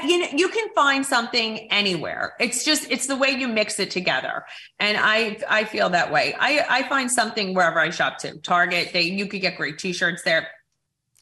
[0.04, 2.34] you know you can find something anywhere.
[2.38, 4.44] It's just it's the way you mix it together.
[4.78, 6.34] And i i feel that way.
[6.38, 10.22] I i find something wherever i shop to target they you could get great t-shirts
[10.22, 10.48] there.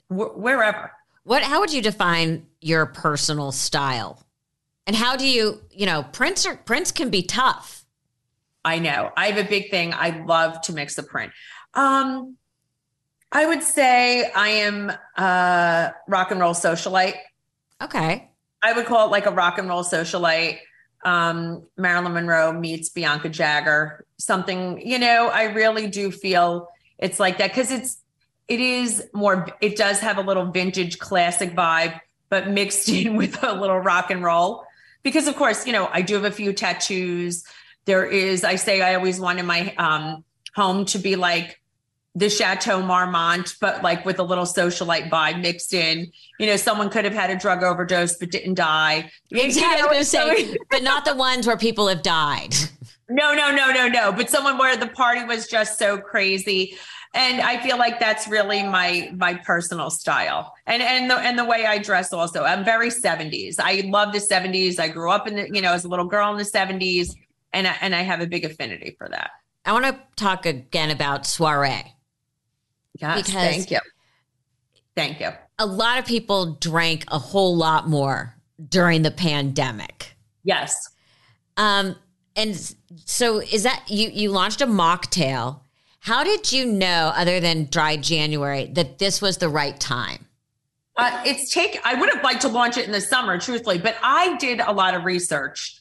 [0.09, 0.93] Wh- wherever.
[1.25, 4.27] What how would you define your personal style?
[4.87, 7.85] And how do you you know prints are prints can be tough.
[8.65, 9.13] I know.
[9.17, 9.95] I have a big thing.
[9.95, 11.33] I love to mix the print.
[11.75, 12.37] Um
[13.31, 17.17] i would say i am a rock and roll socialite.
[17.81, 18.28] Okay
[18.63, 20.59] I would call it like a rock and roll socialite.
[21.05, 24.05] Um, Marilyn Monroe meets Bianca Jagger.
[24.19, 27.99] Something, you know, I really do feel it's like that because it's
[28.49, 33.43] it is more it does have a little vintage classic vibe, but mixed in with
[33.43, 34.65] a little rock and roll.
[35.03, 37.45] Because of course, you know, I do have a few tattoos.
[37.85, 41.61] There is, I say I always wanted my um home to be like
[42.15, 46.11] the Chateau Marmont, but like with a little socialite vibe mixed in.
[46.39, 49.11] You know, someone could have had a drug overdose but didn't die.
[49.31, 49.89] Exactly.
[49.89, 52.55] You know, say, but not the ones where people have died.
[53.09, 54.13] No, no, no, no, no.
[54.13, 56.77] But someone where the party was just so crazy.
[57.15, 60.53] And I feel like that's really my my personal style.
[60.67, 62.45] And and the and the way I dress also.
[62.45, 63.57] I'm very 70s.
[63.59, 64.79] I love the 70s.
[64.79, 67.15] I grew up in the, you know, as a little girl in the 70s.
[67.55, 69.31] And I, and I have a big affinity for that.
[69.65, 71.95] I want to talk again about soiree
[72.99, 73.79] Yes, because thank you.
[74.95, 75.31] Thank you.
[75.59, 78.35] A lot of people drank a whole lot more
[78.69, 80.17] during the pandemic.
[80.45, 80.77] Yes.
[81.57, 81.97] Um,
[82.37, 82.75] and
[83.05, 85.61] so is that you you launched a mocktail.
[86.01, 90.27] How did you know, other than dry January, that this was the right time?
[90.97, 91.81] Uh, it's take.
[91.85, 94.73] I would have liked to launch it in the summer, truthfully, but I did a
[94.73, 95.79] lot of research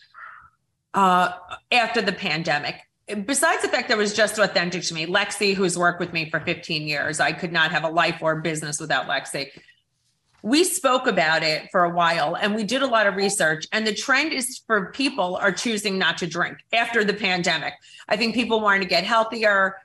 [0.93, 1.31] uh,
[1.71, 2.75] after the pandemic,
[3.15, 6.29] besides the fact that it was just authentic to me, Lexi, who's worked with me
[6.29, 9.49] for 15 years, I could not have a life or business without Lexi.
[10.43, 13.65] We spoke about it for a while and we did a lot of research.
[13.71, 17.73] And the trend is for people are choosing not to drink after the pandemic.
[18.07, 19.77] I think people wanted to get healthier.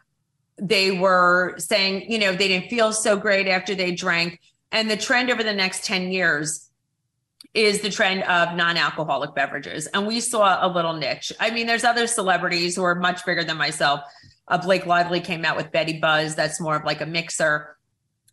[0.59, 4.41] They were saying, you know, they didn't feel so great after they drank.
[4.71, 6.69] And the trend over the next 10 years
[7.55, 11.33] is the trend of non-alcoholic beverages and we saw a little niche.
[11.39, 14.01] I mean there's other celebrities who are much bigger than myself.
[14.49, 17.77] Uh, blake lively came out with betty buzz that's more of like a mixer.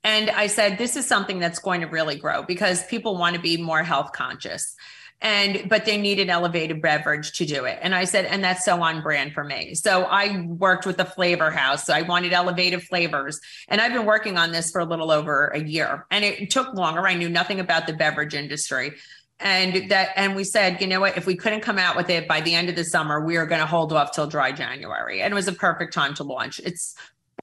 [0.04, 3.42] And i said this is something that's going to really grow because people want to
[3.42, 4.76] be more health conscious
[5.22, 7.80] and but they need an elevated beverage to do it.
[7.82, 9.76] And i said and that's so on brand for me.
[9.76, 11.86] So i worked with the flavor house.
[11.86, 13.40] So i wanted elevated flavors.
[13.68, 16.06] And i've been working on this for a little over a year.
[16.12, 17.06] And it took longer.
[17.06, 18.94] I knew nothing about the beverage industry.
[19.42, 21.18] And that and we said you know what?
[21.18, 23.46] If we couldn't come out with it by the end of the summer we are
[23.46, 25.22] going to hold off till dry january.
[25.22, 26.60] And it was a perfect time to launch.
[26.60, 26.96] It's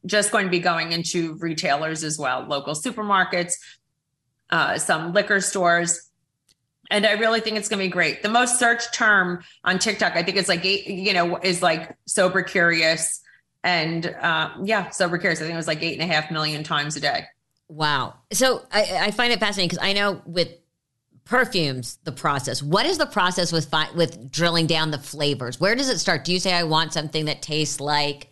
[0.05, 3.55] just going to be going into retailers as well local supermarkets
[4.51, 6.07] uh, some liquor stores
[6.91, 8.23] and I really think it's going to be great.
[8.23, 11.97] The most searched term on TikTok, I think it's like eight, you know, is like
[12.07, 13.21] sober curious,
[13.65, 15.41] and uh, yeah, sober curious.
[15.41, 17.25] I think it was like eight and a half million times a day.
[17.69, 18.15] Wow.
[18.33, 20.49] So I, I find it fascinating because I know with
[21.25, 22.63] perfumes, the process.
[22.63, 25.61] What is the process with fi- with drilling down the flavors?
[25.61, 26.25] Where does it start?
[26.25, 28.29] Do you say I want something that tastes like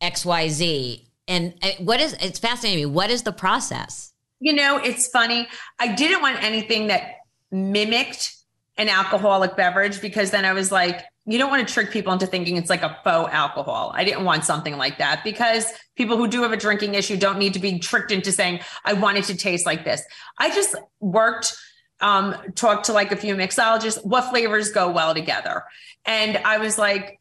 [0.00, 1.08] X Y Z?
[1.28, 2.14] And uh, what is?
[2.20, 2.86] It's fascinating me.
[2.86, 4.12] What is the process?
[4.38, 5.48] You know, it's funny.
[5.78, 7.15] I didn't want anything that
[7.50, 8.34] mimicked
[8.76, 12.26] an alcoholic beverage because then I was like, you don't want to trick people into
[12.26, 13.90] thinking it's like a faux alcohol.
[13.94, 15.66] I didn't want something like that because
[15.96, 18.92] people who do have a drinking issue don't need to be tricked into saying, I
[18.92, 20.02] want it to taste like this.
[20.38, 21.56] I just worked,
[22.00, 25.64] um, talked to like a few mixologists, what flavors go well together.
[26.04, 27.18] And I was like,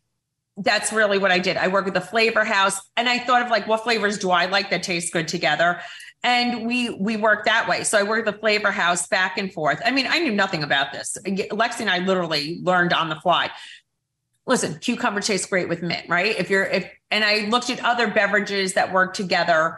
[0.57, 1.57] that's really what I did.
[1.57, 4.45] I work with the flavor house and I thought of like, what flavors do I
[4.45, 5.81] like that taste good together?
[6.25, 7.83] And we we worked that way.
[7.83, 9.79] So I worked the flavor house back and forth.
[9.85, 11.15] I mean, I knew nothing about this.
[11.23, 13.51] Lexi and I literally learned on the fly.
[14.47, 16.35] Listen, cucumber tastes great with mint, right?
[16.37, 19.77] If you're if and I looked at other beverages that work together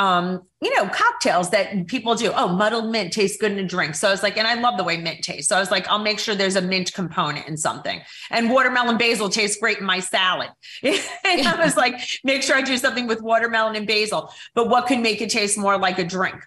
[0.00, 2.32] um, you know, cocktails that people do.
[2.34, 3.94] Oh, muddled mint tastes good in a drink.
[3.94, 5.50] So I was like, and I love the way mint tastes.
[5.50, 8.00] So I was like, I'll make sure there's a mint component in something.
[8.30, 10.48] And watermelon basil tastes great in my salad.
[10.82, 14.32] and I was like, make sure I do something with watermelon and basil.
[14.54, 16.40] But what could make it taste more like a drink?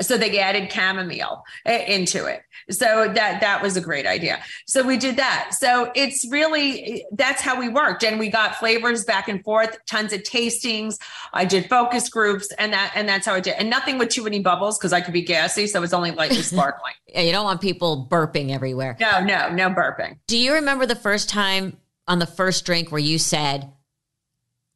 [0.00, 2.42] So they added chamomile eh, into it.
[2.70, 4.42] So that that was a great idea.
[4.66, 5.54] So we did that.
[5.54, 8.02] So it's really that's how we worked.
[8.02, 10.96] And we got flavors back and forth tons of tastings.
[11.32, 13.54] I did focus groups and that and that's how i did.
[13.54, 15.66] And nothing with too many bubbles because i could be gassy.
[15.66, 16.94] So it's only lightly sparkling.
[17.06, 18.96] Yeah you don't want people burping everywhere.
[19.00, 20.18] No no no burping.
[20.26, 21.76] Do you remember the first time
[22.08, 23.72] on the first drink where you said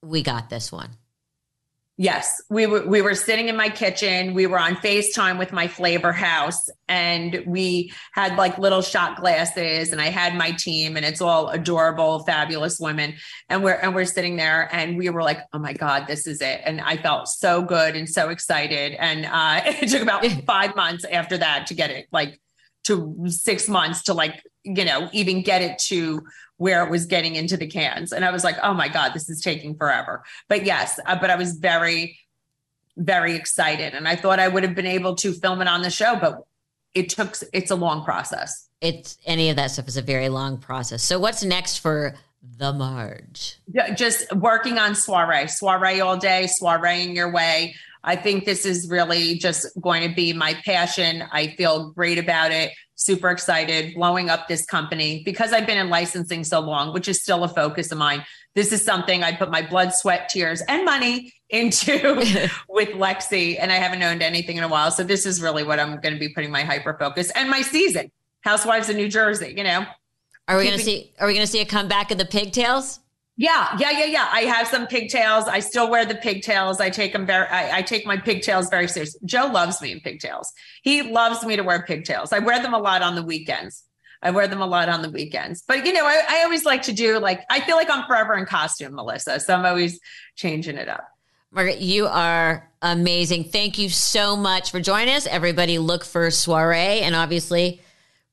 [0.03, 0.91] we got this one
[2.01, 4.33] Yes, we were we were sitting in my kitchen.
[4.33, 9.93] We were on FaceTime with my flavor house and we had like little shot glasses
[9.93, 13.17] and I had my team and it's all adorable, fabulous women.
[13.51, 16.41] And we're and we're sitting there and we were like, "Oh my god, this is
[16.41, 20.77] it." And I felt so good and so excited and uh it took about 5
[20.77, 22.41] months after that to get it like
[22.85, 26.23] to 6 months to like, you know, even get it to
[26.61, 28.13] where it was getting into the cans.
[28.13, 30.23] And I was like, oh my God, this is taking forever.
[30.47, 32.19] But yes, uh, but I was very,
[32.99, 33.95] very excited.
[33.95, 36.45] And I thought I would have been able to film it on the show, but
[36.93, 38.69] it took, it's a long process.
[38.83, 41.03] It's any of that stuff is a very long process.
[41.03, 42.15] So what's next for
[42.59, 43.57] the Marge?
[43.97, 47.75] Just working on soiree, soiree all day, soireeing your way.
[48.05, 51.25] I think this is really just going to be my passion.
[51.33, 55.89] I feel great about it super excited, blowing up this company because I've been in
[55.89, 58.25] licensing so long, which is still a focus of mine.
[58.55, 62.15] This is something I put my blood, sweat, tears, and money into
[62.69, 64.91] with Lexi, and I haven't owned anything in a while.
[64.91, 67.63] So this is really what I'm going to be putting my hyper focus and my
[67.63, 68.11] season,
[68.43, 69.55] Housewives of New Jersey.
[69.57, 69.87] You know,
[70.47, 71.15] are we going to see?
[71.19, 73.01] Are we going to see a comeback of the pigtails?
[73.41, 74.29] Yeah, yeah, yeah, yeah.
[74.31, 75.49] I have some pigtails.
[75.49, 76.79] I still wear the pigtails.
[76.79, 77.47] I take them very.
[77.47, 79.17] I, I, take my pigtails very serious.
[79.25, 80.53] Joe loves me in pigtails.
[80.83, 82.35] He loves me to wear pigtails.
[82.35, 83.83] I wear them a lot on the weekends.
[84.21, 85.63] I wear them a lot on the weekends.
[85.67, 88.35] But you know, I, I always like to do like I feel like I'm forever
[88.35, 89.41] in costume, Melissa.
[89.41, 89.99] So I'm always
[90.37, 91.09] changing it up.
[91.51, 93.45] Margaret, you are amazing.
[93.45, 95.27] Thank you so much for joining us.
[95.27, 97.81] Everybody, look for soiree and obviously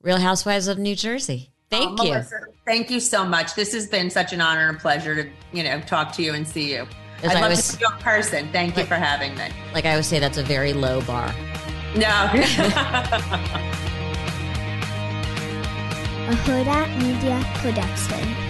[0.01, 1.53] Real Housewives of New Jersey.
[1.69, 2.13] Thank um, you.
[2.13, 3.55] Melissa, thank you so much.
[3.55, 6.47] This has been such an honor and pleasure to, you know, talk to you and
[6.47, 6.87] see you.
[7.23, 8.47] As I'd I love was, to see you in person.
[8.51, 9.49] Thank like, you for having me.
[9.73, 11.33] Like I always say, that's a very low bar.
[11.95, 12.03] No.
[16.27, 18.46] a Hurrdat Media Production.